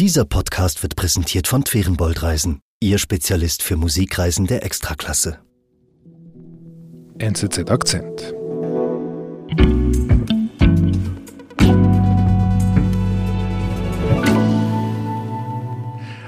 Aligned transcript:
Dieser 0.00 0.24
Podcast 0.24 0.82
wird 0.82 0.96
präsentiert 0.96 1.46
von 1.46 1.62
Twerenbold 1.62 2.24
Reisen, 2.24 2.58
Ihr 2.80 2.98
Spezialist 2.98 3.62
für 3.62 3.76
Musikreisen 3.76 4.48
der 4.48 4.64
Extraklasse. 4.64 5.38
NZZ 7.18 7.70
Akzent. 7.70 8.34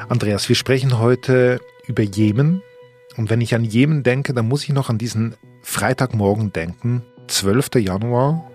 Andreas, 0.08 0.48
wir 0.48 0.54
sprechen 0.54 1.00
heute 1.00 1.60
über 1.88 2.04
Jemen. 2.04 2.62
Und 3.16 3.30
wenn 3.30 3.40
ich 3.40 3.56
an 3.56 3.64
Jemen 3.64 4.04
denke, 4.04 4.32
dann 4.32 4.46
muss 4.46 4.62
ich 4.62 4.70
noch 4.70 4.90
an 4.90 4.98
diesen 4.98 5.34
Freitagmorgen 5.62 6.52
denken, 6.52 7.02
12. 7.26 7.74
Januar. 7.80 8.48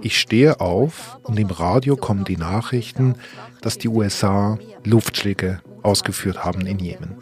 Ich 0.00 0.18
stehe 0.18 0.60
auf 0.60 1.18
und 1.22 1.38
im 1.38 1.48
Radio 1.48 1.96
kommen 1.96 2.24
die 2.24 2.36
Nachrichten, 2.36 3.16
dass 3.60 3.78
die 3.78 3.88
USA 3.88 4.58
Luftschläge 4.84 5.60
ausgeführt 5.82 6.44
haben 6.44 6.66
in 6.66 6.78
Jemen. 6.78 7.16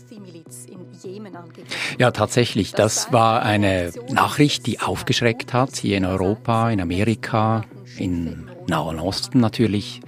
Ja, 1.98 2.10
tatsächlich. 2.10 2.72
Das 2.72 3.12
war 3.12 3.42
eine 3.42 3.92
Nachricht, 4.10 4.66
die 4.66 4.80
aufgeschreckt 4.80 5.52
hat, 5.52 5.76
hier 5.76 5.96
in 5.96 6.04
Europa, 6.04 6.70
in 6.70 6.80
Amerika, 6.80 7.64
im 7.96 8.48
Nahen 8.68 8.98
Osten 8.98 9.40
natürlich. 9.40 10.00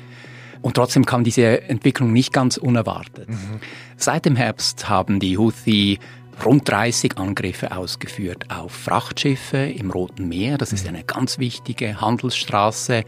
Und 0.62 0.74
trotzdem 0.74 1.06
kam 1.06 1.24
diese 1.24 1.62
Entwicklung 1.62 2.12
nicht 2.12 2.32
ganz 2.32 2.56
unerwartet. 2.56 3.28
Mhm. 3.28 3.60
Seit 3.96 4.24
dem 4.24 4.36
Herbst 4.36 4.88
haben 4.88 5.20
die 5.20 5.38
Houthi 5.38 5.98
rund 6.44 6.68
30 6.68 7.18
Angriffe 7.18 7.76
ausgeführt 7.76 8.46
auf 8.50 8.72
Frachtschiffe 8.72 9.58
im 9.58 9.90
Roten 9.90 10.28
Meer. 10.28 10.58
Das 10.58 10.72
ist 10.72 10.84
mhm. 10.84 10.94
eine 10.94 11.04
ganz 11.04 11.38
wichtige 11.38 12.00
Handelsstraße. 12.00 13.04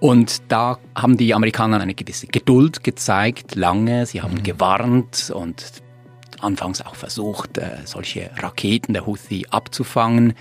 Und 0.00 0.42
da 0.48 0.78
haben 0.94 1.16
die 1.16 1.34
Amerikaner 1.34 1.80
eine 1.80 1.94
gewisse 1.94 2.26
Geduld 2.26 2.82
gezeigt, 2.82 3.54
lange. 3.54 4.06
Sie 4.06 4.22
haben 4.22 4.34
mhm. 4.34 4.42
gewarnt 4.42 5.30
und 5.34 5.64
anfangs 6.40 6.80
auch 6.80 6.94
versucht, 6.94 7.58
äh, 7.58 7.78
solche 7.84 8.30
Raketen 8.36 8.94
der 8.94 9.06
Houthi 9.06 9.46
abzufangen. 9.50 10.32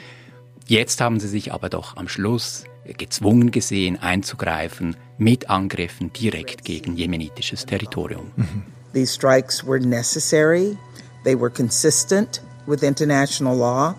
Jetzt 0.66 1.02
haben 1.02 1.20
sie 1.20 1.28
sich 1.28 1.54
aber 1.54 1.70
doch 1.70 1.98
am 1.98 2.08
Schluss 2.08 2.64
gezwungen 2.98 3.52
gesehen, 3.52 3.98
einzugreifen 3.98 4.95
mit 5.17 5.50
Angriffen 5.50 6.14
direkt 6.14 6.64
gegen 6.64 6.95
jemenitisches 6.95 7.66
Territorium. 7.66 8.32
Mhm. 8.36 8.64
These 8.94 9.14
strikes 9.14 9.66
were 9.66 9.80
necessary. 9.80 10.78
They 11.23 11.39
were 11.39 11.50
consistent 11.50 12.42
with 12.67 12.84
international 12.84 13.58
law. 13.58 13.95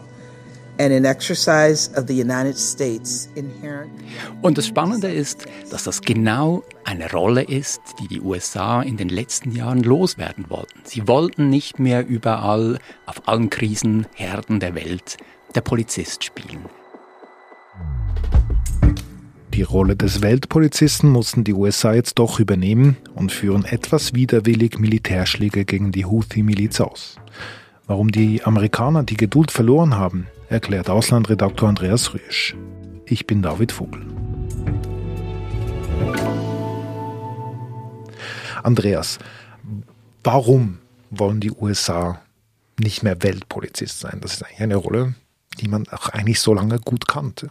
Und 4.43 4.57
das 4.57 4.67
Spannende 4.67 5.13
ist, 5.13 5.45
dass 5.71 5.85
das 5.85 6.01
genau 6.01 6.63
eine 6.85 7.11
Rolle 7.13 7.43
ist, 7.43 7.83
die 8.01 8.09
die 8.09 8.23
USA 8.23 8.81
in 8.81 8.97
den 8.97 9.11
letzten 9.11 9.53
Jahren 9.53 9.83
loswerden 9.83 10.47
wollten. 10.49 10.81
Sie 10.85 11.07
wollten 11.07 11.51
nicht 11.51 11.79
mehr 11.79 12.07
überall 12.07 12.79
auf 13.05 13.29
allen 13.29 13.51
Krisenherden 13.51 14.59
der 14.59 14.75
Welt 14.75 15.19
der 15.55 15.61
Polizist 15.61 16.25
spielen. 16.25 16.65
Die 19.55 19.63
Rolle 19.63 19.97
des 19.97 20.23
Weltpolizisten 20.23 21.11
mussten 21.11 21.43
die 21.43 21.55
USA 21.55 21.93
jetzt 21.93 22.21
doch 22.21 22.39
übernehmen 22.39 22.97
und 23.15 23.33
führen 23.33 23.65
etwas 23.65 24.15
widerwillig 24.15 24.79
Militärschläge 24.79 25.65
gegen 25.65 25.91
die 25.91 26.05
Houthi-Miliz 26.05 26.81
aus. 26.81 27.17
Warum 27.87 28.13
die 28.13 28.45
Amerikaner 28.45 29.03
die 29.03 29.17
Geduld 29.17 29.51
verloren 29.51 29.97
haben, 29.97 30.29
erklärt 30.49 30.89
Auslandredaktor 30.89 31.69
Andreas 31.69 32.15
Rüsch. 32.15 32.55
Ich 33.07 33.27
bin 33.27 33.43
David 33.43 33.73
Vogel. 33.73 34.07
Andreas, 38.63 39.19
warum 40.23 40.79
wollen 41.11 41.41
die 41.41 41.51
USA 41.51 42.21
nicht 42.79 43.03
mehr 43.03 43.21
Weltpolizist 43.25 43.99
sein? 43.99 44.21
Das 44.21 44.35
ist 44.35 44.45
eigentlich 44.45 44.61
eine 44.61 44.77
Rolle, 44.77 45.15
die 45.59 45.67
man 45.67 45.89
auch 45.89 46.09
eigentlich 46.11 46.41
so 46.41 46.55
lange 46.55 46.79
gut 46.79 47.09
kannte 47.09 47.51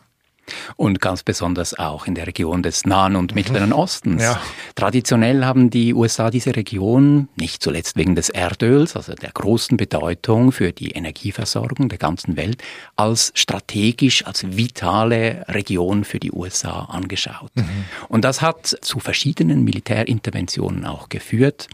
und 0.76 1.02
ganz 1.02 1.24
besonders 1.24 1.78
auch 1.78 2.08
in 2.08 2.16
der 2.16 2.28
Region 2.28 2.64
des 2.64 2.86
Nahen 2.86 3.16
und 3.16 3.36
Mittleren 3.36 3.74
Ostens. 3.74 4.24
Ja. 4.24 4.42
Traditionell 4.76 5.46
haben 5.46 5.70
die 5.70 5.94
USA 5.94 6.30
diese 6.30 6.56
Region, 6.56 7.30
nicht 7.36 7.62
zuletzt 7.64 7.96
wegen 7.96 8.16
des 8.16 8.30
Erdöls, 8.30 8.96
also 8.96 9.14
der 9.14 9.32
großen 9.32 9.78
Bedeutung 9.78 10.52
für 10.52 10.72
die 10.72 10.92
Energieversorgung 10.92 11.90
der 11.90 11.98
ganzen 11.98 12.38
Welt, 12.38 12.62
als 12.96 13.32
strategisch, 13.36 14.26
als 14.26 14.46
vitale 14.56 15.46
Region 15.48 16.04
für 16.04 16.20
die 16.20 16.32
USA 16.32 16.86
angeschaut. 16.86 17.52
Mhm. 17.56 17.86
Und 18.08 18.26
das 18.26 18.42
hat 18.42 18.78
zu 18.82 19.00
verschiedenen 19.00 19.64
Militärinterventionen 19.64 20.86
auch 20.86 21.10
geführt 21.10 21.68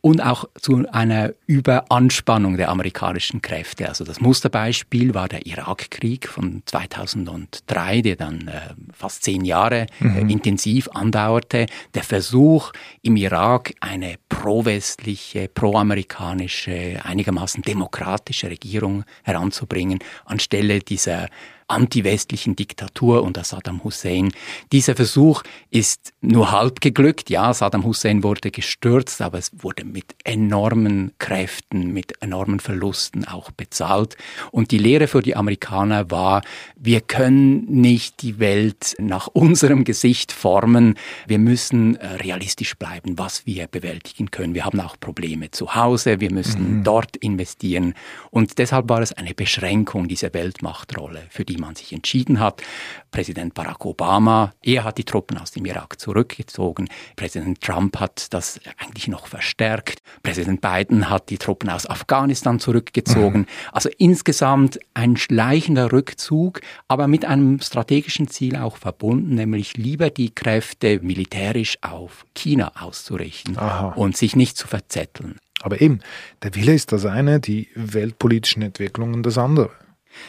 und 0.00 0.20
auch 0.20 0.44
zu 0.60 0.84
einer 0.92 1.32
Überanspannung 1.46 2.56
der 2.56 2.68
amerikanischen 2.68 3.42
Kräfte. 3.42 3.88
Also 3.88 4.04
das 4.04 4.20
Musterbeispiel 4.20 5.14
war 5.14 5.28
der 5.28 5.46
Irakkrieg 5.46 6.28
von 6.28 6.62
2003, 6.66 8.02
der 8.02 8.16
dann 8.16 8.48
äh, 8.48 8.60
fast 8.92 9.24
zehn 9.24 9.44
Jahre 9.44 9.86
äh, 10.00 10.04
mhm. 10.04 10.30
intensiv 10.30 10.88
andauerte. 10.94 11.66
Der 11.94 12.04
Versuch 12.04 12.72
im 13.02 13.16
Irak 13.16 13.74
eine 13.80 14.14
pro-westliche, 14.28 15.48
pro-amerikanische, 15.48 17.00
einigermaßen 17.02 17.62
demokratische 17.62 18.50
Regierung 18.50 19.04
heranzubringen, 19.24 19.98
anstelle 20.24 20.78
dieser 20.78 21.28
antiwestlichen 21.68 22.56
Diktatur 22.56 23.22
unter 23.22 23.44
Saddam 23.44 23.84
Hussein. 23.84 24.32
Dieser 24.72 24.96
Versuch 24.96 25.42
ist 25.70 26.12
nur 26.20 26.50
halb 26.50 26.80
geglückt. 26.80 27.30
Ja, 27.30 27.52
Saddam 27.52 27.84
Hussein 27.84 28.22
wurde 28.22 28.50
gestürzt, 28.50 29.20
aber 29.20 29.38
es 29.38 29.50
wurde 29.62 29.84
mit 29.84 30.14
enormen 30.24 31.12
Kräften, 31.18 31.92
mit 31.92 32.22
enormen 32.22 32.60
Verlusten 32.60 33.26
auch 33.26 33.50
bezahlt. 33.50 34.16
Und 34.50 34.70
die 34.70 34.78
Lehre 34.78 35.06
für 35.08 35.20
die 35.20 35.36
Amerikaner 35.36 36.10
war, 36.10 36.42
wir 36.76 37.00
können 37.00 37.66
nicht 37.66 38.22
die 38.22 38.38
Welt 38.38 38.94
nach 38.98 39.26
unserem 39.28 39.84
Gesicht 39.84 40.32
formen. 40.32 40.94
Wir 41.26 41.38
müssen 41.38 41.96
äh, 41.96 42.06
realistisch 42.06 42.76
bleiben, 42.76 43.18
was 43.18 43.46
wir 43.46 43.66
bewältigen 43.66 44.30
können. 44.30 44.54
Wir 44.54 44.64
haben 44.64 44.80
auch 44.80 44.98
Probleme 44.98 45.50
zu 45.50 45.74
Hause. 45.74 46.20
Wir 46.20 46.32
müssen 46.32 46.78
mhm. 46.78 46.84
dort 46.84 47.16
investieren. 47.16 47.94
Und 48.30 48.58
deshalb 48.58 48.88
war 48.88 49.02
es 49.02 49.12
eine 49.12 49.34
Beschränkung 49.34 50.08
dieser 50.08 50.32
Weltmachtrolle, 50.32 51.26
für 51.30 51.44
die 51.44 51.57
man 51.58 51.74
sich 51.74 51.92
entschieden 51.92 52.40
hat. 52.40 52.62
Präsident 53.10 53.54
Barack 53.54 53.84
Obama, 53.84 54.52
er 54.62 54.84
hat 54.84 54.98
die 54.98 55.04
Truppen 55.04 55.38
aus 55.38 55.50
dem 55.50 55.64
Irak 55.64 55.98
zurückgezogen. 56.00 56.88
Präsident 57.16 57.60
Trump 57.60 57.98
hat 57.98 58.32
das 58.32 58.60
eigentlich 58.78 59.08
noch 59.08 59.26
verstärkt. 59.26 60.02
Präsident 60.22 60.60
Biden 60.60 61.08
hat 61.08 61.30
die 61.30 61.38
Truppen 61.38 61.70
aus 61.70 61.88
Afghanistan 61.88 62.58
zurückgezogen. 62.60 63.40
Mhm. 63.40 63.46
Also 63.72 63.88
insgesamt 63.98 64.78
ein 64.94 65.16
schleichender 65.16 65.92
Rückzug, 65.92 66.60
aber 66.86 67.08
mit 67.08 67.24
einem 67.24 67.60
strategischen 67.60 68.28
Ziel 68.28 68.56
auch 68.56 68.76
verbunden, 68.76 69.34
nämlich 69.34 69.76
lieber 69.76 70.10
die 70.10 70.34
Kräfte 70.34 71.00
militärisch 71.00 71.78
auf 71.82 72.24
China 72.34 72.72
auszurichten 72.78 73.58
Aha. 73.58 73.88
und 73.96 74.16
sich 74.16 74.36
nicht 74.36 74.56
zu 74.56 74.66
verzetteln. 74.66 75.38
Aber 75.60 75.80
eben, 75.80 76.00
der 76.42 76.54
Wille 76.54 76.74
ist 76.74 76.92
das 76.92 77.04
eine, 77.04 77.40
die 77.40 77.68
weltpolitischen 77.74 78.62
Entwicklungen 78.62 79.22
das 79.22 79.38
andere. 79.38 79.70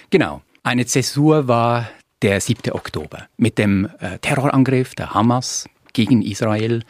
Genau. 0.10 0.42
Eine 0.64 0.86
Zäsur 0.86 1.48
war 1.48 1.90
der 2.22 2.42
7. 2.42 2.72
Oktober 2.74 3.28
mit 3.38 3.58
dem 3.58 3.90
äh, 4.00 4.20
Terrorangriff 4.20 4.94
der 4.94 5.14
Hamas 5.14 5.68
gegen 5.94 6.22
Israel. 6.22 6.84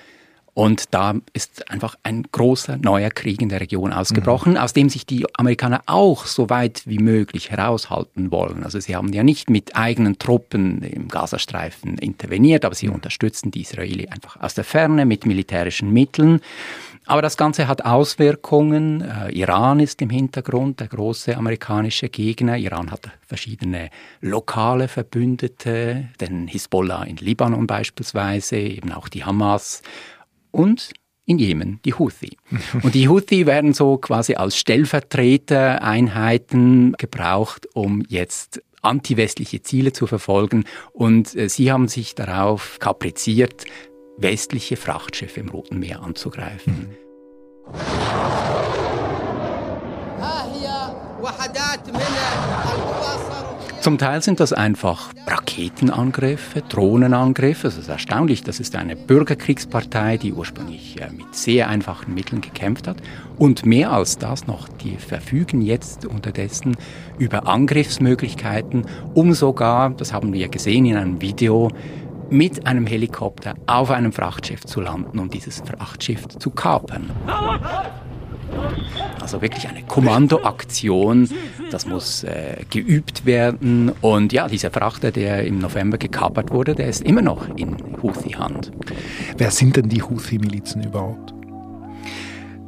Und 0.54 0.94
da 0.94 1.16
ist 1.34 1.70
einfach 1.72 1.96
ein 2.04 2.24
großer 2.32 2.78
neuer 2.78 3.10
Krieg 3.10 3.42
in 3.42 3.50
der 3.50 3.62
Region 3.62 3.94
ausgebrochen, 3.94 4.54
mhm. 4.54 4.58
aus 4.58 4.74
dem 4.74 4.90
sich 4.90 5.06
die 5.06 5.26
Amerikaner 5.36 5.82
auch 5.86 6.26
so 6.26 6.50
weit 6.50 6.84
wie 6.86 7.00
möglich 7.00 7.52
heraushalten 7.52 8.32
wollen. 8.32 8.64
Also 8.64 8.80
sie 8.80 8.96
haben 8.96 9.14
ja 9.14 9.24
nicht 9.24 9.50
mit 9.50 9.76
eigenen 9.76 10.20
Truppen 10.20 10.82
im 10.84 11.08
Gazastreifen 11.08 11.98
interveniert, 11.98 12.66
aber 12.66 12.76
sie 12.76 12.88
mhm. 12.88 12.96
unterstützen 12.96 13.52
die 13.52 13.62
Israeli 13.62 14.08
einfach 14.08 14.40
aus 14.42 14.54
der 14.54 14.64
Ferne 14.64 15.06
mit 15.06 15.26
militärischen 15.26 15.94
Mitteln. 15.94 16.42
Aber 17.06 17.24
das 17.24 17.38
Ganze 17.38 17.68
hat 17.68 17.85
Auswirkungen. 17.85 19.02
Äh, 19.02 19.32
Iran 19.32 19.79
ist 19.79 20.00
im 20.02 20.12
Hintergrund 20.12 20.79
der 20.79 20.88
große 20.88 21.35
amerikanische 21.35 22.08
Gegner. 22.08 22.56
Iran 22.56 22.91
hat 22.91 23.09
verschiedene 23.26 23.90
lokale 24.22 24.88
Verbündete, 24.88 26.09
den 26.22 26.47
Hisbollah 26.47 27.03
in 27.06 27.18
Libanon 27.18 27.66
beispielsweise, 27.66 28.58
eben 28.58 28.91
auch 28.91 29.09
die 29.09 29.23
Hamas 29.23 29.82
und 30.51 30.91
in 31.25 31.37
Jemen 31.37 31.79
die 31.85 31.93
Houthi. 31.93 32.37
Und 32.81 32.96
die 32.96 33.07
Houthi 33.07 33.46
werden 33.46 33.73
so 33.73 33.97
quasi 33.97 34.34
als 34.34 34.57
Stellvertretereinheiten 34.57 36.96
gebraucht, 36.97 37.67
um 37.75 38.03
jetzt 38.07 38.63
antiwestliche 38.81 39.61
Ziele 39.61 39.93
zu 39.93 40.07
verfolgen. 40.07 40.63
Und 40.91 41.35
äh, 41.35 41.49
sie 41.49 41.72
haben 41.72 41.87
sich 41.87 42.16
darauf 42.16 42.79
kapriziert, 42.79 43.66
westliche 44.17 44.75
Frachtschiffe 44.75 45.40
im 45.40 45.49
Roten 45.49 45.78
Meer 45.79 46.01
anzugreifen. 46.01 46.96
Zum 53.81 53.97
Teil 53.97 54.22
sind 54.22 54.41
das 54.41 54.52
einfach 54.52 55.14
Raketenangriffe, 55.26 56.61
Drohnenangriffe. 56.67 57.67
Es 57.67 57.78
ist 57.78 57.87
erstaunlich, 57.87 58.43
das 58.43 58.59
ist 58.59 58.76
eine 58.76 58.97
Bürgerkriegspartei, 58.97 60.17
die 60.17 60.34
ursprünglich 60.34 60.99
äh, 60.99 61.09
mit 61.11 61.34
sehr 61.34 61.70
einfachen 61.70 62.14
Mitteln 62.14 62.41
gekämpft 62.41 62.90
hat. 62.90 62.97
Und 63.37 63.66
mehr 63.66 63.93
als 63.93 64.17
das 64.17 64.47
noch, 64.47 64.67
die 64.67 64.97
verfügen 64.97 65.61
jetzt 65.61 66.05
unterdessen 66.05 66.76
über 67.17 67.47
Angriffsmöglichkeiten, 67.47 68.85
um 69.14 69.34
sogar, 69.34 69.91
das 69.91 70.11
haben 70.11 70.34
wir 70.34 70.49
gesehen 70.49 70.85
in 70.85 70.97
einem 70.97 71.22
Video, 71.22 71.70
mit 72.29 72.67
einem 72.67 72.85
Helikopter 72.85 73.55
auf 73.66 73.91
einem 73.91 74.11
Frachtschiff 74.11 74.66
zu 74.66 74.82
landen 74.82 75.20
und 75.20 75.34
dieses 75.34 75.61
Frachtschiff 75.61 76.28
zu 76.28 76.52
kapern. 76.52 77.09
Also 79.19 79.41
wirklich 79.41 79.67
eine 79.67 79.84
Kommandoaktion, 79.84 81.29
das 81.72 81.85
muss 81.85 82.23
äh, 82.23 82.63
geübt 82.69 83.25
werden. 83.25 83.91
Und 84.01 84.34
ja, 84.34 84.47
dieser 84.47 84.72
Frachter, 84.72 85.11
der 85.11 85.46
im 85.46 85.59
November 85.59 85.97
gekapert 85.97 86.51
wurde, 86.51 86.73
der 86.73 86.87
ist 86.87 87.03
immer 87.03 87.22
noch 87.22 87.47
in 87.55 87.78
Houthi-Hand. 88.01 88.72
Wer 89.37 89.51
sind 89.51 89.75
denn 89.75 89.90
die 89.90 90.01
Houthi-Milizen 90.01 90.84
überhaupt? 90.84 91.34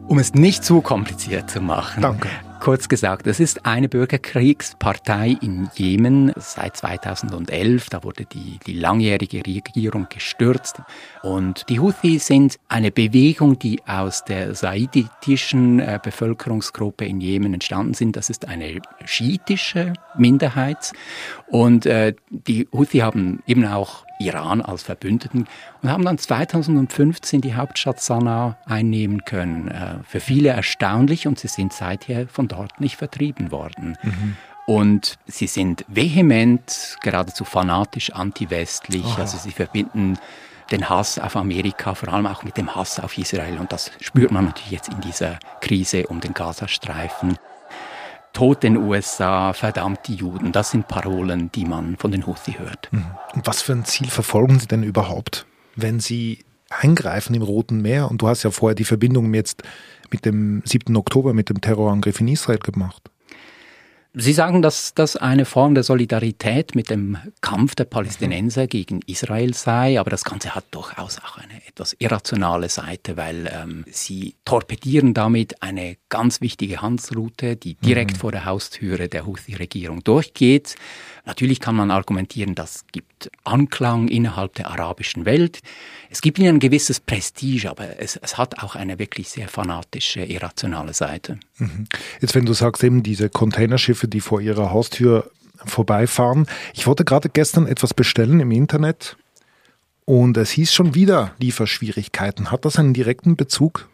Um 0.08 0.20
es 0.20 0.34
nicht 0.34 0.64
zu 0.64 0.82
kompliziert 0.82 1.50
zu 1.50 1.62
machen. 1.62 2.02
Danke. 2.02 2.30
Kurz 2.62 2.88
gesagt, 2.88 3.26
es 3.26 3.40
ist 3.40 3.66
eine 3.66 3.90
Bürgerkriegspartei 3.90 5.36
in 5.42 5.72
Jemen 5.74 6.32
seit 6.36 6.78
2011. 6.78 7.90
Da 7.90 8.04
wurde 8.04 8.26
die, 8.26 8.60
die 8.68 8.74
langjährige 8.74 9.40
Regierung 9.40 10.06
gestürzt. 10.10 10.80
Und 11.24 11.68
die 11.70 11.80
Houthi 11.80 12.20
sind 12.20 12.60
eine 12.68 12.92
Bewegung, 12.92 13.58
die 13.58 13.82
aus 13.88 14.26
der 14.26 14.54
saiditischen 14.54 15.80
äh, 15.80 15.98
Bevölkerungsgruppe 16.04 17.04
in 17.04 17.20
Jemen 17.20 17.56
entstanden 17.56 17.96
sind. 17.96 18.16
Das 18.16 18.30
ist 18.30 18.48
eine 18.48 18.80
schiitische 19.06 19.94
Minderheit. 20.16 20.92
Und 21.48 21.88
äh, 21.88 22.14
die 22.30 22.68
Houthi 22.72 23.00
haben 23.00 23.42
eben 23.48 23.66
auch 23.66 24.06
Iran 24.26 24.62
als 24.62 24.84
Verbündeten 24.84 25.48
und 25.82 25.90
haben 25.90 26.06
dann 26.06 26.18
2015 26.18 27.42
die 27.42 27.56
Hauptstadt 27.56 28.02
Sanaa 28.02 28.58
einnehmen 28.66 29.26
können. 29.26 29.68
Äh, 29.68 29.96
für 30.08 30.20
viele 30.20 30.50
erstaunlich 30.50 31.28
und 31.28 31.40
sie 31.40 31.48
sind 31.48 31.74
seither 31.74 32.28
von 32.28 32.48
dort 32.48 32.80
nicht 32.80 32.98
vertrieben 32.98 33.52
worden. 33.52 33.98
Mhm. 34.02 34.38
Und 34.68 35.18
sie 35.26 35.48
sind 35.48 35.84
vehement, 35.88 36.98
geradezu 37.02 37.44
fanatisch 37.44 38.12
anti-westlich. 38.12 39.06
Oh. 39.18 39.20
Also 39.20 39.38
sie 39.38 39.52
verbinden 39.52 40.18
den 40.72 40.88
Hass 40.90 41.20
auf 41.20 41.36
Amerika, 41.36 41.96
vor 41.96 42.14
allem 42.14 42.26
auch 42.26 42.44
mit 42.44 42.58
dem 42.58 42.74
Hass 42.76 43.00
auf 43.00 43.18
Israel. 43.18 43.58
Und 43.60 43.72
das 43.72 43.92
spürt 44.00 44.32
man 44.32 44.46
natürlich 44.46 44.72
jetzt 44.72 44.90
in 44.90 45.02
dieser 45.02 45.40
Krise 45.60 46.08
um 46.08 46.22
den 46.22 46.34
Gazastreifen. 46.34 47.38
Tod 48.34 48.64
den 48.64 48.78
USA, 48.78 49.54
verdammt 49.54 50.08
die 50.08 50.16
Juden, 50.16 50.52
das 50.52 50.72
sind 50.72 50.88
Parolen, 50.88 51.52
die 51.52 51.66
man 51.66 51.98
von 51.98 52.12
den 52.12 52.26
Houthi 52.26 52.54
hört. 52.54 52.88
Mhm. 52.92 53.06
Und 53.34 53.48
was 53.48 53.62
für 53.62 53.74
ein 53.74 53.86
Ziel 53.86 54.08
verfolgen 54.08 54.60
Sie 54.60 54.68
denn 54.68 54.84
überhaupt, 54.84 55.46
wenn 55.76 56.00
Sie 56.00 56.46
eingreifen 56.70 57.36
im 57.36 57.42
Roten 57.42 57.82
Meer? 57.82 58.10
Und 58.10 58.22
du 58.22 58.28
hast 58.28 58.44
ja 58.44 58.52
vorher 58.52 58.76
die 58.76 58.86
Verbindung 58.86 59.34
jetzt 59.34 59.64
mit 60.12 60.26
dem 60.26 60.62
7. 60.66 60.96
Oktober, 60.96 61.34
mit 61.34 61.50
dem 61.50 61.62
Terrorangriff 61.62 62.20
in 62.22 62.28
Israel 62.28 62.60
gemacht. 62.60 63.10
Sie 64.14 64.34
sagen, 64.34 64.62
dass 64.62 64.94
das 64.94 65.16
eine 65.16 65.46
Form 65.46 65.74
der 65.74 65.84
Solidarität 65.84 66.76
mit 66.76 66.90
dem 66.90 67.18
Kampf 67.40 67.76
der 67.76 67.86
Palästinenser 67.86 68.68
gegen 68.68 69.00
Israel 69.08 69.54
sei, 69.54 70.02
aber 70.02 70.10
das 70.10 70.26
Ganze 70.26 70.54
hat 70.54 70.66
durchaus 70.72 71.20
auch 71.20 71.38
eine 71.38 71.66
etwas 71.66 71.96
irrationale 71.98 72.68
Seite, 72.68 73.16
weil 73.16 73.50
ähm, 73.54 73.86
sie 73.90 74.36
torpedieren 74.44 75.14
damit 75.14 75.64
eine 75.64 75.96
ganz 76.10 76.42
wichtige 76.42 76.82
Handelsroute, 76.82 77.56
die 77.56 77.76
direkt 77.76 78.18
mhm. 78.18 78.18
vor 78.18 78.32
der 78.34 78.44
Haustüre 78.44 79.08
der 79.08 79.26
Houthi-Regierung 79.26 80.04
durchgeht. 80.04 80.76
Natürlich 81.26 81.60
kann 81.62 81.76
man 81.76 81.92
argumentieren, 81.92 82.56
das 82.56 82.86
gibt 82.92 83.30
Anklang 83.44 84.08
innerhalb 84.08 84.56
der 84.56 84.72
arabischen 84.72 85.26
Welt. 85.26 85.60
Es 86.10 86.22
gibt 86.22 86.40
ihnen 86.40 86.56
ein 86.56 86.60
gewisses 86.60 87.00
Prestige, 87.00 87.70
aber 87.70 88.00
es, 88.00 88.18
es 88.18 88.38
hat 88.38 88.62
auch 88.64 88.76
eine 88.76 89.00
wirklich 89.00 89.30
sehr 89.30 89.48
fanatische, 89.48 90.24
irrationale 90.24 90.94
Seite. 90.94 91.40
Mhm. 91.58 91.86
Jetzt, 92.20 92.36
wenn 92.36 92.46
du 92.46 92.54
sagst, 92.54 92.84
eben 92.84 93.04
diese 93.04 93.30
Containerschiffe, 93.30 94.01
die 94.08 94.22
vor 94.22 94.42
ihrer 94.42 94.72
Haustür 94.72 95.32
vorbeifahren. 95.66 96.48
Ich 96.74 96.88
wollte 96.88 97.06
gerade 97.06 97.30
gestern 97.30 97.68
etwas 97.68 97.94
bestellen 97.94 98.40
im 98.40 98.52
Internet 98.52 99.18
und 100.06 100.38
es 100.38 100.52
hieß 100.52 100.74
schon 100.74 100.96
wieder 100.96 101.34
Lieferschwierigkeiten. 101.40 102.52
Hat 102.52 102.66
das 102.66 102.78
einen 102.78 102.94
direkten 102.94 103.36
Bezug? 103.36 103.90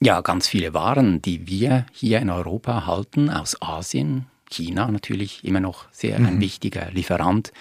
Ja, 0.00 0.20
ganz 0.22 0.48
viele 0.48 0.72
Waren, 0.72 1.20
die 1.20 1.46
wir 1.46 1.84
hier 1.92 2.20
in 2.20 2.30
Europa 2.30 2.86
halten, 2.86 3.28
aus 3.28 3.60
Asien, 3.60 4.26
China 4.48 4.90
natürlich 4.90 5.44
immer 5.44 5.60
noch 5.60 5.86
sehr 5.92 6.18
mhm. 6.18 6.26
ein 6.26 6.40
wichtiger 6.40 6.90
Lieferant. 6.90 7.52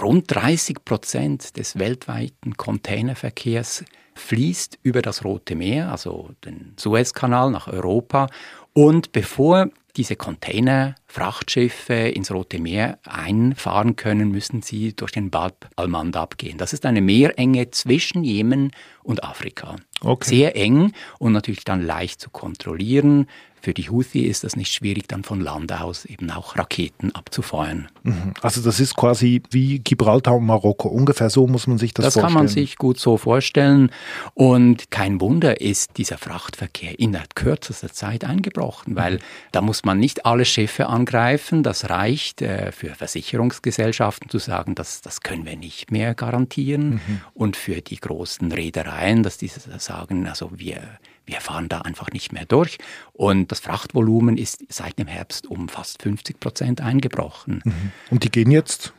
Rund 0.00 0.24
30 0.28 0.84
Prozent 0.84 1.56
des 1.56 1.78
weltweiten 1.78 2.56
Containerverkehrs 2.56 3.84
fließt 4.14 4.78
über 4.82 5.02
das 5.02 5.24
Rote 5.24 5.56
Meer, 5.56 5.90
also 5.90 6.30
den 6.44 6.74
Suezkanal 6.76 7.50
nach 7.50 7.68
Europa. 7.68 8.28
Und 8.72 9.12
bevor 9.12 9.68
diese 9.96 10.16
Container, 10.16 10.96
Frachtschiffe 11.06 11.94
ins 11.94 12.30
Rote 12.32 12.58
Meer 12.58 12.98
einfahren 13.04 13.96
können, 13.96 14.30
müssen 14.30 14.62
sie 14.62 14.94
durch 14.94 15.12
den 15.12 15.30
Bab 15.30 15.68
al-Mandab 15.76 16.36
gehen. 16.38 16.58
Das 16.58 16.72
ist 16.72 16.84
eine 16.84 17.00
Meerenge 17.00 17.70
zwischen 17.70 18.24
Jemen 18.24 18.72
und 19.02 19.22
Afrika. 19.22 19.76
Okay. 20.00 20.28
Sehr 20.28 20.56
eng 20.56 20.92
und 21.18 21.32
natürlich 21.32 21.64
dann 21.64 21.82
leicht 21.82 22.20
zu 22.20 22.30
kontrollieren. 22.30 23.26
Für 23.64 23.72
die 23.72 23.88
Houthi 23.88 24.26
ist 24.26 24.44
das 24.44 24.56
nicht 24.56 24.74
schwierig, 24.74 25.08
dann 25.08 25.24
von 25.24 25.40
Land 25.40 25.72
aus 25.72 26.04
eben 26.04 26.30
auch 26.30 26.58
Raketen 26.58 27.14
abzufeuern. 27.14 27.88
Mhm. 28.02 28.34
Also 28.42 28.60
das 28.60 28.78
ist 28.78 28.94
quasi 28.94 29.42
wie 29.52 29.78
Gibraltar 29.78 30.36
und 30.36 30.44
Marokko. 30.44 30.90
Ungefähr 30.90 31.30
so 31.30 31.46
muss 31.46 31.66
man 31.66 31.78
sich 31.78 31.94
das, 31.94 32.04
das 32.04 32.12
vorstellen. 32.12 32.26
Das 32.26 32.34
kann 32.34 32.44
man 32.44 32.48
sich 32.48 32.76
gut 32.76 33.00
so 33.00 33.16
vorstellen. 33.16 33.90
Und 34.34 34.90
kein 34.90 35.18
Wunder 35.18 35.62
ist 35.62 35.96
dieser 35.96 36.18
Frachtverkehr 36.18 37.00
innerhalb 37.00 37.34
kürzester 37.34 37.90
Zeit 37.90 38.22
eingebrochen, 38.24 38.96
weil 38.96 39.18
da 39.50 39.62
muss 39.62 39.82
man 39.82 39.98
nicht 39.98 40.26
alle 40.26 40.44
Schiffe 40.44 40.88
angreifen. 40.88 41.62
Das 41.62 41.88
reicht 41.88 42.42
äh, 42.42 42.70
für 42.70 42.94
Versicherungsgesellschaften 42.94 44.28
zu 44.28 44.36
sagen, 44.36 44.74
dass 44.74 45.00
das 45.00 45.22
können 45.22 45.46
wir 45.46 45.56
nicht 45.56 45.90
mehr 45.90 46.14
garantieren. 46.14 46.90
Mhm. 46.96 47.20
Und 47.32 47.56
für 47.56 47.80
die 47.80 47.96
großen 47.96 48.52
Reedereien, 48.52 49.22
dass 49.22 49.38
diese 49.38 49.60
sagen, 49.78 50.26
also 50.26 50.50
wir 50.54 50.82
wir 51.26 51.40
fahren 51.40 51.68
da 51.68 51.80
einfach 51.80 52.10
nicht 52.10 52.32
mehr 52.32 52.44
durch. 52.44 52.78
Und 53.12 53.50
das 53.50 53.60
Frachtvolumen 53.60 54.36
ist 54.36 54.64
seit 54.68 54.98
dem 54.98 55.06
Herbst 55.06 55.46
um 55.46 55.68
fast 55.68 56.02
50 56.02 56.40
Prozent 56.40 56.80
eingebrochen. 56.80 57.62
Mhm. 57.64 57.92
Und 58.10 58.24
die 58.24 58.30
gehen 58.30 58.50
jetzt 58.50 58.92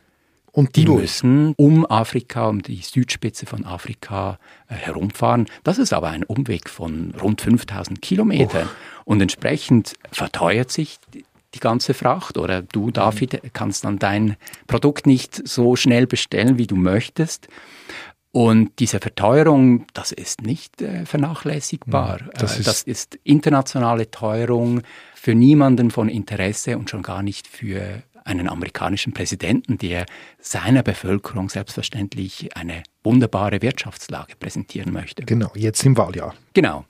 und 0.56 0.78
die 0.78 0.86
durch. 0.86 1.02
müssen 1.02 1.54
um 1.58 1.86
Afrika, 1.86 2.48
um 2.48 2.62
die 2.62 2.78
Südspitze 2.78 3.46
von 3.46 3.66
Afrika 3.66 4.40
äh, 4.70 4.76
herumfahren. 4.76 5.48
Das 5.64 5.78
ist 5.78 5.92
aber 5.92 6.10
ein 6.10 6.24
Umweg 6.24 6.70
von 6.70 7.14
rund 7.22 7.42
5000 7.42 8.02
Kilometern. 8.02 8.68
Oh. 8.68 9.12
Und 9.12 9.22
entsprechend 9.22 9.96
verteuert 10.12 10.72
sich 10.72 10.98
die 11.54 11.60
ganze 11.60 11.94
Fracht. 11.94 12.38
Oder 12.38 12.62
du, 12.62 12.90
David, 12.90 13.42
kannst 13.54 13.84
dann 13.84 14.00
dein 14.00 14.38
Produkt 14.68 15.06
nicht 15.06 15.46
so 15.48 15.76
schnell 15.76 16.08
bestellen, 16.08 16.58
wie 16.58 16.68
du 16.68 16.78
möchtest. 16.78 17.50
Und 18.36 18.80
diese 18.80 19.00
Verteuerung, 19.00 19.86
das 19.94 20.12
ist 20.12 20.42
nicht 20.42 20.82
äh, 20.82 21.06
vernachlässigbar. 21.06 22.20
Das 22.34 22.60
ist, 22.60 22.68
das 22.68 22.82
ist 22.82 23.18
internationale 23.24 24.12
Teuerung 24.12 24.82
für 25.14 25.34
niemanden 25.34 25.90
von 25.90 26.10
Interesse 26.10 26.78
und 26.78 26.90
schon 26.90 27.02
gar 27.02 27.24
nicht 27.24 27.48
für 27.48 28.04
einen 28.26 28.50
amerikanischen 28.50 29.14
Präsidenten, 29.14 29.78
der 29.78 30.06
seiner 30.38 30.84
Bevölkerung 30.84 31.48
selbstverständlich 31.48 32.58
eine 32.58 32.84
wunderbare 33.06 33.62
Wirtschaftslage 33.62 34.36
präsentieren 34.36 34.92
möchte. 34.92 35.24
Genau, 35.24 35.54
jetzt 35.56 35.86
im 35.86 35.96
Wahljahr. 35.96 36.36
Genau. 36.54 36.84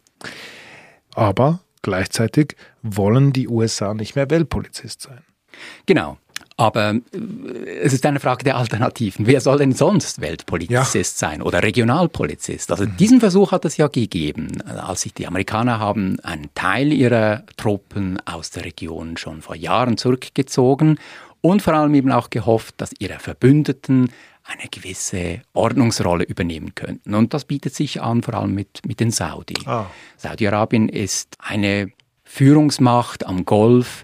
Aber 1.14 1.60
gleichzeitig 1.84 2.56
wollen 2.82 3.34
die 3.34 3.48
USA 3.48 3.94
nicht 3.94 4.16
mehr 4.16 4.32
Weltpolizist 4.32 5.00
sein. 5.00 5.22
Genau. 5.86 6.18
Aber 6.57 6.91
äh, 6.91 7.00
es 7.81 7.93
ist 7.93 8.05
eine 8.05 8.19
Frage 8.19 8.43
der 8.43 8.57
Alternativen. 8.57 9.27
Wer 9.27 9.41
soll 9.41 9.57
denn 9.57 9.74
sonst 9.74 10.21
Weltpolizist 10.21 11.21
ja. 11.21 11.29
sein 11.29 11.41
oder 11.41 11.63
Regionalpolizist? 11.63 12.71
Also 12.71 12.85
mhm. 12.85 12.97
diesen 12.97 13.19
Versuch 13.19 13.51
hat 13.51 13.65
es 13.65 13.77
ja 13.77 13.88
gegeben, 13.88 14.62
als 14.63 15.01
sich 15.01 15.13
die 15.13 15.27
Amerikaner 15.27 15.79
haben 15.79 16.19
einen 16.21 16.50
Teil 16.55 16.93
ihrer 16.93 17.43
Truppen 17.57 18.19
aus 18.25 18.51
der 18.51 18.65
Region 18.65 19.17
schon 19.17 19.41
vor 19.41 19.55
Jahren 19.55 19.97
zurückgezogen 19.97 20.97
und 21.41 21.62
vor 21.62 21.74
allem 21.74 21.93
eben 21.93 22.12
auch 22.12 22.29
gehofft, 22.29 22.75
dass 22.77 22.91
ihre 23.00 23.19
Verbündeten 23.19 24.09
eine 24.45 24.69
gewisse 24.69 25.41
Ordnungsrolle 25.53 26.24
übernehmen 26.24 26.75
könnten. 26.75 27.15
Und 27.15 27.33
das 27.33 27.45
bietet 27.45 27.74
sich 27.74 28.01
an, 28.01 28.21
vor 28.21 28.35
allem 28.35 28.53
mit, 28.53 28.81
mit 28.85 29.00
den 29.00 29.12
Saudi. 29.12 29.55
Ah. 29.65 29.88
Saudi-Arabien 30.17 30.88
ist 30.88 31.35
eine 31.39 31.91
Führungsmacht 32.24 33.25
am 33.25 33.45
Golf 33.45 34.03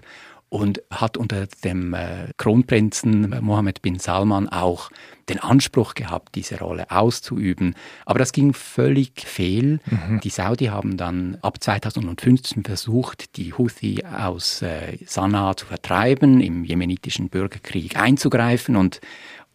und 0.52 0.82
hat 0.90 1.16
unter 1.16 1.46
dem 1.64 1.94
äh, 1.94 2.28
Kronprinzen 2.36 3.34
Mohammed 3.40 3.80
bin 3.80 3.98
Salman 3.98 4.50
auch 4.50 4.90
den 5.30 5.38
Anspruch 5.38 5.94
gehabt, 5.94 6.34
diese 6.34 6.58
Rolle 6.58 6.90
auszuüben. 6.90 7.74
Aber 8.04 8.18
das 8.18 8.32
ging 8.32 8.52
völlig 8.52 9.22
fehl. 9.22 9.80
Mhm. 9.86 10.20
Die 10.22 10.28
Saudi 10.28 10.66
haben 10.66 10.98
dann 10.98 11.38
ab 11.40 11.62
2015 11.62 12.64
versucht, 12.64 13.38
die 13.38 13.54
Houthi 13.54 14.04
aus 14.04 14.60
äh, 14.60 14.98
Sanaa 15.06 15.56
zu 15.56 15.64
vertreiben, 15.64 16.42
im 16.42 16.64
jemenitischen 16.64 17.30
Bürgerkrieg 17.30 17.96
einzugreifen 17.96 18.76
und 18.76 19.00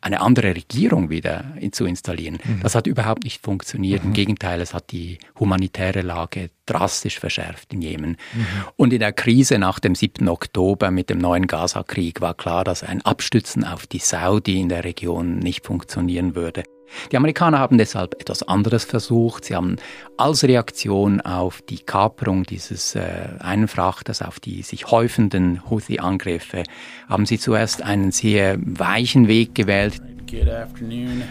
eine 0.02 0.22
andere 0.22 0.56
Regierung 0.56 1.10
wieder 1.10 1.46
zu 1.72 1.86
installieren. 1.86 2.38
Mhm. 2.44 2.60
Das 2.62 2.76
hat 2.76 2.88
überhaupt 2.88 3.24
nicht 3.24 3.44
funktioniert. 3.44 4.04
Mhm. 4.04 4.10
Im 4.10 4.14
Gegenteil, 4.14 4.62
es 4.62 4.74
hat 4.74 4.92
die 4.92 5.18
humanitäre 5.40 6.02
Lage 6.02 6.50
drastisch 6.66 7.20
verschärft 7.20 7.74
in 7.74 7.82
Jemen. 7.82 8.12
Mhm. 8.34 8.46
Und 8.76 8.94
in 8.94 9.00
der 9.00 9.14
Krise 9.14 9.58
nach 9.58 9.80
dem 9.80 9.96
7. 9.96 10.28
Oktober 10.30 10.92
mit 10.92 11.10
dem 11.10 11.18
neuen 11.18 11.48
Gaza-Krieg 11.48 12.22
war 12.22 12.34
klar, 12.34 12.64
dass 12.64 12.84
ein 12.84 13.02
Abstützen 13.02 13.64
auf 13.64 13.88
die 13.88 14.00
Saudi 14.00 14.60
in 14.60 14.70
der 14.70 14.84
Region 14.84 15.40
nicht 15.40 15.66
funktionieren 15.66 16.36
würde. 16.36 16.64
Die 17.12 17.18
Amerikaner 17.18 17.60
haben 17.60 17.78
deshalb 17.78 18.20
etwas 18.20 18.44
anderes 18.44 18.86
versucht. 18.86 19.46
Sie 19.46 19.56
haben 19.56 19.78
als 20.18 20.44
Reaktion 20.44 21.22
auf 21.22 21.62
die 21.62 21.80
Kaperung 21.80 22.44
dieses 22.44 22.96
äh, 22.96 23.06
einen 23.40 23.68
Frachters, 23.68 24.22
auf 24.22 24.40
die 24.40 24.62
sich 24.62 24.90
häufenden 24.92 25.70
Houthi-Angriffe, 25.70 26.64
haben 27.08 27.26
sie 27.26 27.40
zuerst 27.40 27.82
einen 27.82 28.12
sehr 28.12 28.58
weichen 28.60 29.28
Weg 29.28 29.56
gewählt. 29.56 30.02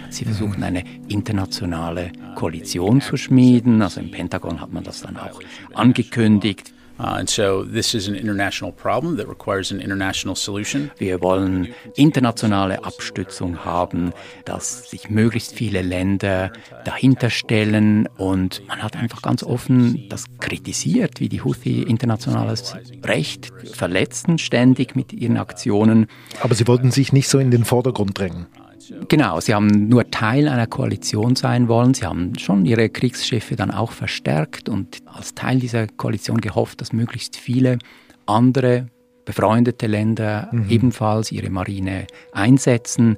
Sie 0.09 0.25
versuchten 0.25 0.63
eine 0.63 0.83
internationale 1.09 2.13
Koalition 2.35 3.03
zu 3.03 3.17
schmieden. 3.17 3.83
Also 3.83 4.01
im 4.01 4.11
Pentagon 4.11 4.61
hat 4.61 4.73
man 4.73 4.85
das 4.85 5.03
dann 5.03 5.19
auch 5.19 5.41
angekündigt. 5.75 6.73
Uh, 6.99 7.19
and 7.19 7.29
so 7.29 7.62
this 7.62 7.95
is 7.95 8.09
an 8.09 8.15
international 8.15 8.73
problem 8.73 9.17
that 9.17 9.29
requires 9.29 9.71
an 9.71 9.81
international 9.81 10.35
solution. 10.35 10.91
Wir 10.99 11.21
wollen 11.21 11.69
internationale 11.95 12.85
Abstützung 12.85 13.65
haben, 13.65 14.12
dass 14.45 14.91
sich 14.91 15.11
möglichst 15.11 15.55
viele 15.55 15.83
Länder 15.83 16.53
dahinter 16.85 17.29
stellen 17.29 18.09
und 18.17 18.62
man 18.67 18.83
hat 18.83 18.97
einfach 18.97 19.21
ganz 19.21 19.43
offen 19.43 20.09
das 20.09 20.25
kritisiert, 20.41 21.21
wie 21.21 21.29
die 21.29 21.43
Houthi 21.43 21.83
internationales 21.83 22.75
Recht 23.05 23.53
verletzen 23.73 24.38
ständig 24.38 24.97
mit 24.97 25.12
ihren 25.12 25.37
Aktionen. 25.37 26.07
Aber 26.41 26.55
sie 26.55 26.67
wollten 26.67 26.91
sich 26.91 27.12
nicht 27.12 27.29
so 27.29 27.38
in 27.38 27.50
den 27.50 27.65
Vordergrund 27.65 28.19
drängen. 28.19 28.47
Genau, 29.09 29.40
sie 29.40 29.55
haben 29.55 29.88
nur 29.88 30.11
Teil 30.11 30.49
einer 30.49 30.66
Koalition 30.66 31.37
sein 31.37 31.69
wollen. 31.69 31.95
Sie 31.95 32.05
haben 32.05 32.38
schon 32.38 32.66
ihre 32.66 32.88
Kriegsschiffe 32.88 33.57
dann 33.57 33.71
auch 33.71 33.93
verstärkt 33.93 34.69
und 34.69 35.02
als 35.07 35.35
Teil 35.35 35.59
dieser 35.59 35.87
Koalition 35.87 36.40
gehofft, 36.40 36.81
dass 36.81 36.93
möglichst 36.93 37.37
viele 37.37 37.78
andere 38.26 38.88
befreundete 39.25 39.87
Länder 39.87 40.49
mhm. 40.52 40.71
ebenfalls 40.71 41.33
ihre 41.33 41.50
Marine 41.50 42.07
einsetzen. 42.33 43.16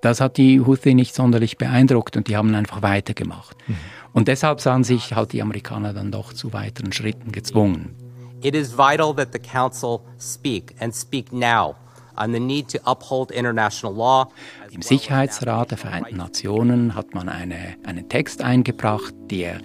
Das 0.00 0.20
hat 0.20 0.36
die 0.36 0.60
Houthi 0.60 0.94
nicht 0.94 1.14
sonderlich 1.14 1.58
beeindruckt 1.58 2.16
und 2.16 2.28
die 2.28 2.36
haben 2.36 2.54
einfach 2.54 2.82
weitergemacht. 2.82 3.56
Mhm. 3.66 3.76
Und 4.12 4.28
deshalb 4.28 4.60
sahen 4.60 4.84
sich 4.84 5.14
halt 5.14 5.32
die 5.32 5.42
Amerikaner 5.42 5.92
dann 5.92 6.12
doch 6.12 6.32
zu 6.32 6.52
weiteren 6.52 6.92
Schritten 6.92 7.32
gezwungen. 7.32 7.94
It 8.42 8.54
is 8.54 8.76
vital 8.76 9.14
that 9.16 9.32
the 9.32 9.38
Council 9.38 10.00
speak 10.20 10.74
and 10.80 10.94
speak 10.94 11.32
now 11.32 11.74
on 12.18 12.32
the 12.32 12.40
need 12.40 12.68
to 12.68 12.78
uphold 12.84 13.30
international 13.30 13.94
law. 13.94 14.28
Im 14.70 14.82
Sicherheitsrat 14.82 15.70
der 15.70 15.78
Vereinten 15.78 16.16
Nationen 16.16 16.94
hat 16.94 17.14
man 17.14 17.28
eine, 17.28 17.76
einen 17.84 18.08
Text 18.08 18.42
eingebracht, 18.42 19.14
der 19.30 19.60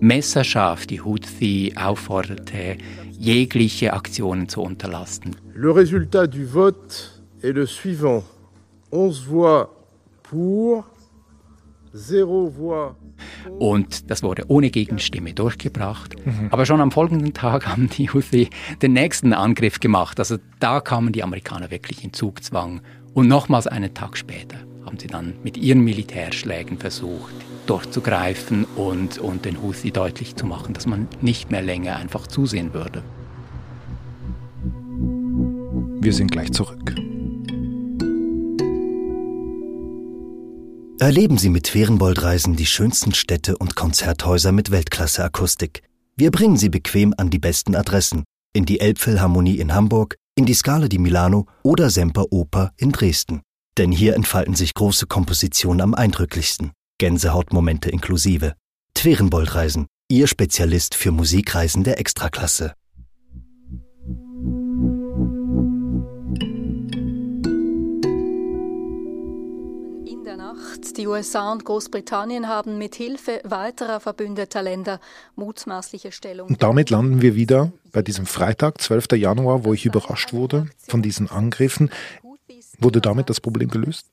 messerscharf 0.00 0.86
die 0.86 1.00
Houthi 1.00 1.74
aufforderte, 1.76 2.78
jegliche 3.10 3.92
Aktionen 3.92 4.48
zu 4.48 4.62
unterlassen. 4.62 5.36
Le 5.54 5.72
résultat 5.72 6.26
du 6.26 6.46
vote 6.46 7.22
est 7.42 7.54
le 7.54 7.66
suivant. 7.66 8.24
11 8.92 9.26
voix 9.28 9.70
pour, 10.22 10.84
0 11.94 12.50
voix 12.50 12.96
und 13.58 14.10
das 14.10 14.22
wurde 14.22 14.44
ohne 14.48 14.70
Gegenstimme 14.70 15.32
durchgebracht. 15.34 16.14
Mhm. 16.24 16.48
Aber 16.50 16.66
schon 16.66 16.80
am 16.80 16.90
folgenden 16.90 17.32
Tag 17.32 17.66
haben 17.68 17.88
die 17.88 18.10
Houthi 18.10 18.50
den 18.82 18.92
nächsten 18.92 19.32
Angriff 19.32 19.80
gemacht. 19.80 20.18
Also 20.18 20.38
da 20.58 20.80
kamen 20.80 21.12
die 21.12 21.22
Amerikaner 21.22 21.70
wirklich 21.70 22.04
in 22.04 22.12
Zugzwang. 22.12 22.80
Und 23.12 23.28
nochmals 23.28 23.66
einen 23.66 23.92
Tag 23.92 24.16
später 24.16 24.58
haben 24.86 24.98
sie 24.98 25.08
dann 25.08 25.34
mit 25.42 25.56
ihren 25.56 25.82
Militärschlägen 25.82 26.78
versucht, 26.78 27.34
durchzugreifen 27.66 28.64
und, 28.76 29.18
und 29.18 29.44
den 29.44 29.62
Houthi 29.62 29.90
deutlich 29.90 30.36
zu 30.36 30.46
machen, 30.46 30.74
dass 30.74 30.86
man 30.86 31.08
nicht 31.20 31.50
mehr 31.50 31.62
länger 31.62 31.96
einfach 31.96 32.26
zusehen 32.26 32.72
würde. 32.72 33.02
Wir 36.02 36.12
sind 36.12 36.30
gleich 36.30 36.52
zurück. 36.52 36.94
Erleben 41.00 41.38
Sie 41.38 41.48
mit 41.48 41.66
Ferienboldreisen 41.68 42.56
die 42.56 42.66
schönsten 42.66 43.14
Städte 43.14 43.56
und 43.56 43.74
Konzerthäuser 43.74 44.52
mit 44.52 44.70
Weltklasse-Akustik. 44.70 45.82
Wir 46.14 46.30
bringen 46.30 46.58
Sie 46.58 46.68
bequem 46.68 47.14
an 47.16 47.30
die 47.30 47.38
besten 47.38 47.74
Adressen. 47.74 48.24
In 48.52 48.66
die 48.66 48.80
Elbphilharmonie 48.80 49.60
in 49.60 49.74
Hamburg, 49.74 50.16
in 50.36 50.44
die 50.44 50.52
Scala 50.52 50.88
di 50.88 50.98
Milano 50.98 51.46
oder 51.62 51.88
Semper 51.88 52.26
Oper 52.30 52.72
in 52.76 52.92
Dresden. 52.92 53.40
Denn 53.78 53.92
hier 53.92 54.14
entfalten 54.14 54.54
sich 54.54 54.74
große 54.74 55.06
Kompositionen 55.06 55.80
am 55.80 55.94
eindrücklichsten. 55.94 56.72
Gänsehautmomente 56.98 57.88
inklusive. 57.88 58.52
Twerenboldreisen, 58.92 59.86
Ihr 60.10 60.26
Spezialist 60.26 60.94
für 60.94 61.12
Musikreisen 61.12 61.82
der 61.82 61.98
Extraklasse. 61.98 62.74
Die 70.80 71.06
USA 71.06 71.52
und 71.52 71.64
Großbritannien 71.64 72.48
haben 72.48 72.78
mit 72.78 72.94
Hilfe 72.94 73.40
weiterer 73.44 74.00
verbündeter 74.00 74.62
Länder 74.62 75.00
mutmaßliche 75.36 76.10
Stellung. 76.12 76.48
Und 76.48 76.62
damit 76.62 76.90
landen 76.90 77.22
wir 77.22 77.34
wieder 77.34 77.72
bei 77.92 78.02
diesem 78.02 78.26
Freitag, 78.26 78.80
12. 78.80 79.12
Januar, 79.12 79.64
wo 79.64 79.72
ich 79.74 79.86
überrascht 79.86 80.32
wurde 80.32 80.66
von 80.78 81.02
diesen 81.02 81.30
Angriffen. 81.30 81.90
Wurde 82.78 83.00
damit 83.00 83.30
das 83.30 83.40
Problem 83.40 83.68
gelöst? 83.68 84.06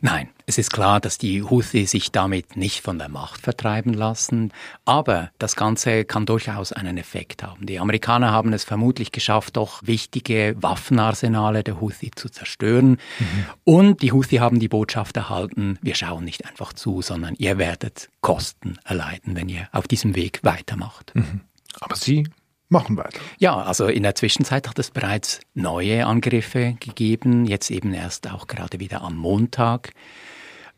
Nein, 0.00 0.28
es 0.46 0.58
ist 0.58 0.72
klar, 0.72 1.00
dass 1.00 1.18
die 1.18 1.42
Houthi 1.42 1.86
sich 1.86 2.10
damit 2.12 2.56
nicht 2.56 2.82
von 2.82 2.98
der 2.98 3.08
Macht 3.08 3.40
vertreiben 3.40 3.94
lassen, 3.94 4.52
aber 4.84 5.30
das 5.38 5.56
Ganze 5.56 6.04
kann 6.04 6.26
durchaus 6.26 6.72
einen 6.72 6.98
Effekt 6.98 7.42
haben. 7.42 7.66
Die 7.66 7.78
Amerikaner 7.78 8.32
haben 8.32 8.52
es 8.52 8.64
vermutlich 8.64 9.12
geschafft, 9.12 9.56
doch 9.56 9.82
wichtige 9.84 10.56
Waffenarsenale 10.58 11.64
der 11.64 11.80
Houthi 11.80 12.10
zu 12.14 12.28
zerstören 12.28 12.98
mhm. 13.18 13.46
und 13.64 14.02
die 14.02 14.12
Houthi 14.12 14.36
haben 14.36 14.58
die 14.58 14.68
Botschaft 14.68 15.16
erhalten, 15.16 15.78
wir 15.82 15.94
schauen 15.94 16.24
nicht 16.24 16.46
einfach 16.46 16.72
zu, 16.72 17.02
sondern 17.02 17.34
ihr 17.36 17.58
werdet 17.58 18.08
Kosten 18.20 18.78
erleiden, 18.84 19.36
wenn 19.36 19.48
ihr 19.48 19.68
auf 19.72 19.88
diesem 19.88 20.14
Weg 20.14 20.40
weitermacht. 20.42 21.12
Mhm. 21.14 21.42
Aber 21.80 21.96
Sie 21.96 22.26
machen 22.68 22.96
weiter. 22.96 23.20
Ja, 23.38 23.56
also 23.56 23.86
in 23.86 24.02
der 24.02 24.14
Zwischenzeit 24.14 24.68
hat 24.68 24.78
es 24.78 24.90
bereits 24.90 25.40
neue 25.54 26.06
Angriffe 26.06 26.76
gegeben, 26.80 27.46
jetzt 27.46 27.70
eben 27.70 27.92
erst 27.92 28.30
auch 28.30 28.46
gerade 28.46 28.80
wieder 28.80 29.02
am 29.02 29.16
Montag. 29.16 29.92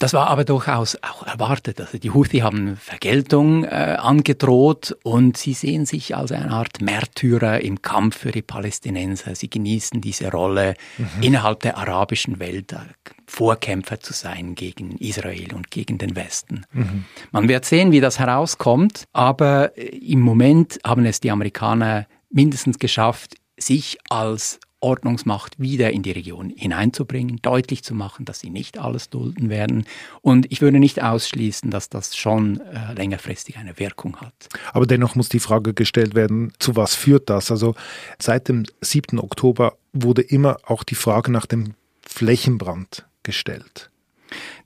Das 0.01 0.15
war 0.15 0.29
aber 0.29 0.47
durchaus 0.47 0.97
auch 1.03 1.27
erwartet. 1.27 1.79
Also 1.79 1.99
die 1.99 2.11
Houthi 2.11 2.39
haben 2.39 2.79
Vergeltung 2.79 3.65
äh, 3.65 3.97
angedroht 4.01 4.97
und 5.03 5.37
sie 5.37 5.53
sehen 5.53 5.85
sich 5.85 6.17
als 6.17 6.33
eine 6.33 6.51
Art 6.51 6.81
Märtyrer 6.81 7.61
im 7.61 7.83
Kampf 7.83 8.17
für 8.17 8.33
die 8.33 8.41
Palästinenser. 8.41 9.35
Sie 9.35 9.51
genießen 9.51 10.01
diese 10.01 10.31
Rolle 10.31 10.75
mhm. 10.97 11.23
innerhalb 11.23 11.61
der 11.61 11.77
arabischen 11.77 12.41
Welt, 12.41 12.73
äh, 12.73 12.79
Vorkämpfer 13.27 14.01
zu 14.01 14.15
sein 14.15 14.55
gegen 14.55 14.97
Israel 14.97 15.53
und 15.55 15.71
gegen 15.71 15.99
den 15.99 16.17
Westen. 16.17 16.65
Mhm. 16.73 17.05
Man 17.31 17.49
wird 17.51 17.67
sehen, 17.67 17.93
wie 17.93 18.01
das 18.01 18.19
herauskommt, 18.19 19.05
aber 19.13 19.77
äh, 19.77 19.83
im 19.99 20.21
Moment 20.21 20.81
haben 20.83 21.05
es 21.05 21.21
die 21.21 21.31
Amerikaner 21.31 22.07
mindestens 22.31 22.79
geschafft, 22.79 23.35
sich 23.59 23.99
als 24.09 24.61
Ordnungsmacht 24.81 25.59
wieder 25.59 25.91
in 25.91 26.03
die 26.03 26.13
Region 26.13 26.51
hineinzubringen, 26.51 27.41
deutlich 27.43 27.83
zu 27.85 27.95
machen, 27.95 28.25
dass 28.25 28.41
sie 28.41 28.51
nicht 28.51 28.79
alles 28.79 29.11
dulden 29.11 29.51
werden. 29.51 29.85
Und 30.23 30.51
ich 30.51 30.61
würde 30.61 30.79
nicht 30.79 31.03
ausschließen, 31.03 31.71
dass 31.71 31.89
das 31.89 32.17
schon 32.17 32.61
äh, 32.61 32.95
längerfristig 32.95 33.59
eine 33.59 33.79
Wirkung 33.79 34.17
hat. 34.17 34.49
Aber 34.73 34.87
dennoch 34.87 35.15
muss 35.15 35.29
die 35.29 35.41
Frage 35.41 35.75
gestellt 35.75 36.15
werden, 36.15 36.53
zu 36.59 36.77
was 36.77 36.95
führt 36.95 37.31
das? 37.31 37.51
Also 37.51 37.75
seit 38.19 38.49
dem 38.49 38.65
7. 38.81 39.19
Oktober 39.19 39.77
wurde 39.93 40.23
immer 40.23 40.59
auch 40.65 40.83
die 40.83 40.95
Frage 40.95 41.31
nach 41.31 41.47
dem 41.47 41.75
Flächenbrand 42.01 43.07
gestellt. 43.23 43.91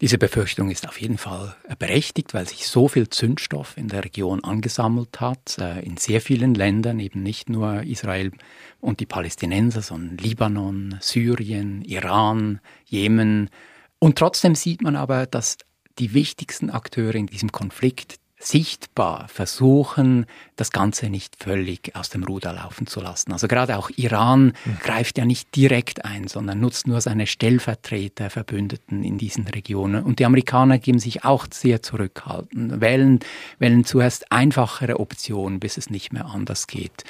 Diese 0.00 0.18
Befürchtung 0.18 0.70
ist 0.70 0.88
auf 0.88 1.00
jeden 1.00 1.18
Fall 1.18 1.56
berechtigt, 1.78 2.34
weil 2.34 2.46
sich 2.46 2.66
so 2.66 2.88
viel 2.88 3.08
Zündstoff 3.08 3.76
in 3.76 3.88
der 3.88 4.04
Region 4.04 4.44
angesammelt 4.44 5.20
hat, 5.20 5.58
äh, 5.58 5.80
in 5.80 5.96
sehr 5.96 6.20
vielen 6.20 6.54
Ländern, 6.54 7.00
eben 7.00 7.22
nicht 7.22 7.48
nur 7.48 7.82
Israel 7.82 8.32
und 8.80 9.00
die 9.00 9.06
Palästinenser, 9.06 9.82
sondern 9.82 10.18
Libanon, 10.18 10.98
Syrien, 11.00 11.82
Iran, 11.82 12.60
Jemen. 12.84 13.50
Und 13.98 14.18
trotzdem 14.18 14.54
sieht 14.54 14.82
man 14.82 14.96
aber, 14.96 15.26
dass 15.26 15.58
die 15.98 16.12
wichtigsten 16.12 16.70
Akteure 16.70 17.14
in 17.14 17.26
diesem 17.26 17.52
Konflikt 17.52 18.16
sichtbar 18.46 19.26
versuchen, 19.28 20.26
das 20.56 20.70
Ganze 20.70 21.08
nicht 21.08 21.42
völlig 21.42 21.96
aus 21.96 22.10
dem 22.10 22.24
Ruder 22.24 22.52
laufen 22.52 22.86
zu 22.86 23.00
lassen. 23.00 23.32
Also 23.32 23.48
gerade 23.48 23.78
auch 23.78 23.90
Iran 23.96 24.52
mhm. 24.64 24.78
greift 24.82 25.18
ja 25.18 25.24
nicht 25.24 25.54
direkt 25.56 26.04
ein, 26.04 26.28
sondern 26.28 26.60
nutzt 26.60 26.86
nur 26.86 27.00
seine 27.00 27.26
Stellvertreter, 27.26 28.30
Verbündeten 28.30 29.02
in 29.02 29.18
diesen 29.18 29.46
Regionen. 29.48 30.04
Und 30.04 30.18
die 30.18 30.26
Amerikaner 30.26 30.78
geben 30.78 30.98
sich 30.98 31.24
auch 31.24 31.46
sehr 31.50 31.82
zurückhaltend, 31.82 32.80
wählen, 32.80 33.20
wählen 33.58 33.84
zuerst 33.84 34.30
einfachere 34.30 35.00
Optionen, 35.00 35.60
bis 35.60 35.76
es 35.76 35.90
nicht 35.90 36.12
mehr 36.12 36.26
anders 36.26 36.66
geht. 36.66 37.04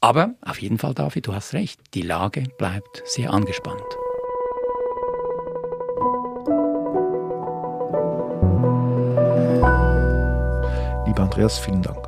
Aber 0.00 0.34
auf 0.42 0.60
jeden 0.60 0.78
Fall, 0.78 0.94
David, 0.94 1.26
du 1.26 1.34
hast 1.34 1.54
recht, 1.54 1.80
die 1.94 2.02
Lage 2.02 2.44
bleibt 2.58 3.02
sehr 3.06 3.32
angespannt. 3.32 3.80
Andreas, 11.34 11.58
vielen 11.58 11.82
Dank. 11.82 11.98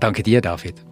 Danke 0.00 0.22
dir, 0.22 0.40
David. 0.40 0.82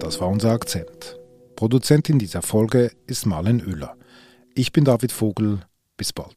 Das 0.00 0.20
war 0.20 0.28
unser 0.28 0.50
Akzent. 0.50 1.18
Produzentin 1.56 2.18
dieser 2.18 2.42
Folge 2.42 2.90
ist 3.06 3.24
Marlen 3.24 3.66
Oehler. 3.66 3.96
Ich 4.54 4.70
bin 4.70 4.84
David 4.84 5.12
Vogel. 5.12 5.60
Bis 5.96 6.12
bald. 6.12 6.36